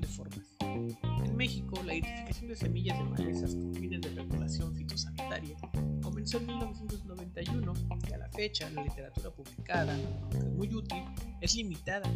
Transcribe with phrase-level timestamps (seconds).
[0.00, 0.40] de formas.
[0.60, 5.56] En México, la identificación de semillas de malezas con fines de regulación fitosanitaria
[6.02, 7.74] comenzó en 1991
[8.08, 11.02] y a la fecha la literatura publicada, aunque muy útil,
[11.40, 12.10] es limitada.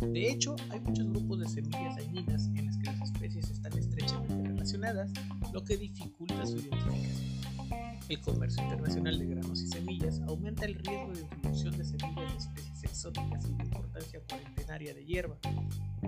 [0.00, 4.48] De hecho, hay muchos grupos de semillas dañinas en las que las especies están estrechamente
[4.48, 5.12] relacionadas,
[5.52, 7.34] lo que dificulta su identificación.
[8.08, 12.38] El comercio internacional de granos y semillas aumenta el riesgo de introducción de semillas de
[12.38, 15.38] especies exóticas y de importancia cuarentenaria de hierba,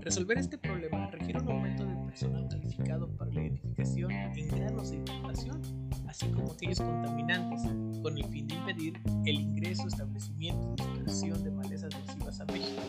[0.00, 4.96] Resolver este problema requiere un aumento del personal calificado para la identificación en granos de
[4.96, 5.60] importación,
[6.08, 7.62] así como aquellos contaminantes,
[8.02, 12.82] con el fin de impedir el ingreso, establecimiento y dispersión de malezas nocivas a México,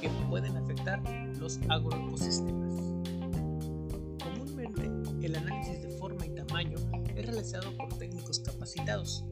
[0.00, 1.02] que pueden afectar
[1.38, 2.72] los agroecosistemas.
[4.22, 6.78] Comúnmente, el análisis de forma y tamaño
[7.16, 9.24] es realizado por técnicos capacitados,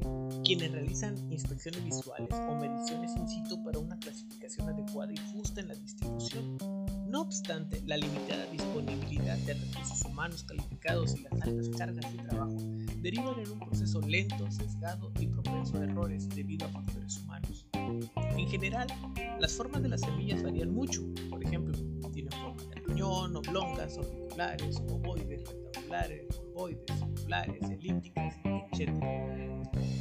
[0.44, 5.68] quienes realizan inspecciones visuales o mediciones in situ para una clasificación adecuada y justa en
[5.68, 5.99] la distribución.
[7.30, 12.56] Obstante, la limitada disponibilidad de recursos humanos calificados y las altas cargas de trabajo
[12.96, 17.68] derivan en un proceso lento, sesgado y propenso a errores debido a factores humanos.
[17.72, 18.88] En general,
[19.38, 21.02] las formas de las semillas varían mucho.
[21.30, 21.78] Por ejemplo,
[22.12, 28.34] tienen forma de riñón, oblongas, orbiculares, ovoides, rectangulares, ovoides, circulares, elípticas,
[28.72, 28.90] etc.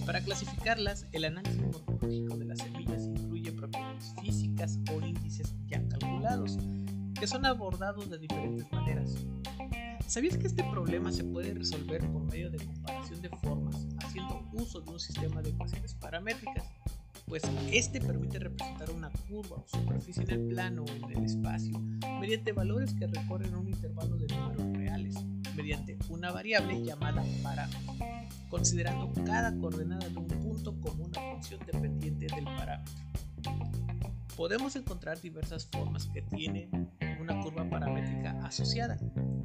[0.04, 6.58] Para clasificarlas, el análisis morfológico de las semillas incluye propiedades físicas o índices ya calculados,
[7.20, 9.16] que son abordados de diferentes maneras.
[10.08, 14.80] ¿Sabías que este problema se puede resolver por medio de comparación de formas, haciendo uso
[14.80, 16.64] de un sistema de ecuaciones paramétricas?
[17.28, 21.78] Pues este permite representar una curva o superficie en el plano o en el espacio
[22.20, 25.16] mediante valores que recorren un intervalo de números reales,
[25.56, 27.96] mediante una variable llamada parámetro,
[28.50, 32.94] considerando cada coordenada de un punto como una función dependiente del parámetro.
[34.36, 38.98] Podemos encontrar diversas formas que tienen una curva paramétrica asociada,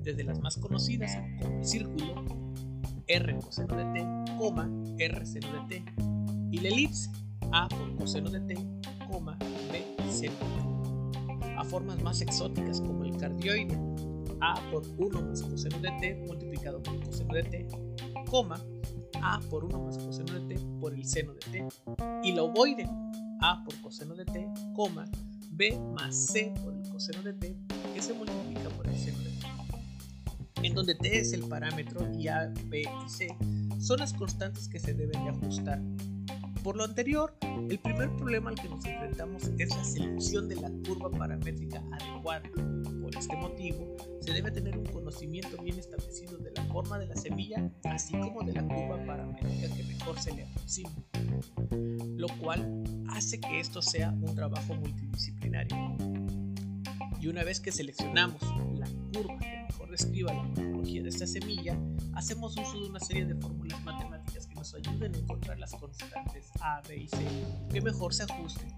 [0.02, 2.24] desde las más conocidas como el círculo,
[3.06, 5.84] r coseno de t, r seno de t,
[6.50, 7.10] y la elipse,
[7.52, 11.54] a por coseno de t, b seno de t.
[11.56, 13.78] A formas más exóticas como el cardioide,
[14.40, 17.68] a por 1 más coseno de t multiplicado por coseno de t,
[19.22, 21.68] a por 1 más coseno de t por el seno de t,
[22.22, 22.88] y la ovoide,
[23.40, 24.48] a por coseno de t,
[25.56, 27.56] b más c por el coseno de t
[27.94, 29.46] que se multiplica por el seno de t.
[30.62, 33.28] En donde t es el parámetro y a, b y c
[33.78, 35.80] son las constantes que se deben de ajustar.
[36.62, 37.36] Por lo anterior,
[37.68, 42.50] el primer problema al que nos enfrentamos es la selección de la curva paramétrica adecuada.
[43.02, 46.38] Por este motivo, se debe tener un conocimiento bien establecido
[46.84, 50.90] forma de la semilla, así como de la curva paramétrica que mejor se le aproxima,
[52.16, 55.96] lo cual hace que esto sea un trabajo multidisciplinario.
[57.20, 58.42] Y una vez que seleccionamos
[58.78, 61.78] la curva que mejor describa la morfología de esta semilla,
[62.12, 66.50] hacemos uso de una serie de fórmulas matemáticas que nos ayuden a encontrar las constantes
[66.60, 67.16] A, B y C
[67.72, 68.68] que mejor se ajusten,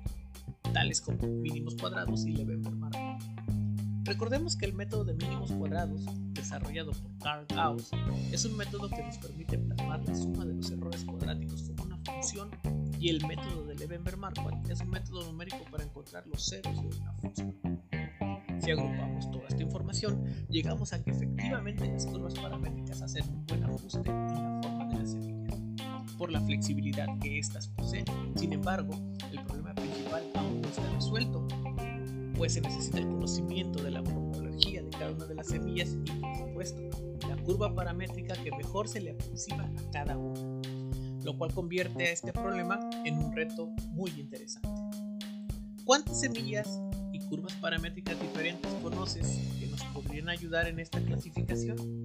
[0.73, 3.56] tales como mínimos cuadrados y Levenberg-Markov.
[4.07, 6.03] Recordemos que el método de mínimos cuadrados,
[6.33, 7.91] desarrollado por Karl Gauss,
[8.31, 11.99] es un método que nos permite plasmar la suma de los errores cuadráticos como una
[12.05, 12.51] función
[13.01, 17.13] y el método de Levenberg-Markov es un método numérico para encontrar los ceros de una
[17.15, 17.57] función.
[18.61, 23.65] Si agrupamos toda esta información, llegamos a que efectivamente las curvas paramétricas hacen un buen
[23.65, 25.61] ajuste en la forma de las semillas,
[26.17, 28.05] por la flexibilidad que éstas poseen.
[28.37, 28.95] Sin embargo,
[29.33, 31.47] el problema principal aún no está resuelto,
[32.37, 33.96] pues se necesita el conocimiento de la
[35.11, 36.81] una de las semillas y, por supuesto,
[37.29, 40.41] la curva paramétrica que mejor se le aproxima a cada una,
[41.25, 44.69] lo cual convierte a este problema en un reto muy interesante.
[45.85, 46.81] ¿Cuántas semillas
[47.13, 52.05] y curvas paramétricas diferentes conoces que nos podrían ayudar en esta clasificación?